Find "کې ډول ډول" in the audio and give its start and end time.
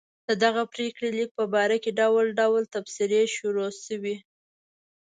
1.83-2.63